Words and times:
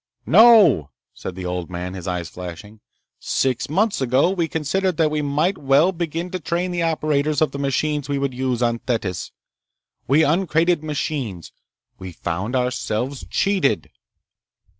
"No," 0.25 0.89
said 1.13 1.35
the 1.35 1.45
old 1.45 1.69
man, 1.69 1.93
his 1.93 2.07
eyes 2.07 2.27
flashing. 2.27 2.79
"Six 3.19 3.69
months 3.69 4.01
ago 4.01 4.31
we 4.31 4.47
considered 4.47 4.97
that 4.97 5.11
we 5.11 5.21
might 5.21 5.59
well 5.59 5.91
begin 5.91 6.31
to 6.31 6.39
train 6.39 6.71
the 6.71 6.81
operators 6.81 7.39
of 7.39 7.51
the 7.51 7.59
machines 7.59 8.09
we 8.09 8.17
would 8.17 8.33
use 8.33 8.63
on 8.63 8.79
Thetis. 8.79 9.31
We 10.07 10.21
uncrated 10.23 10.81
machines. 10.83 11.51
We 11.99 12.11
found 12.13 12.55
ourselves 12.55 13.27
cheated!" 13.29 13.91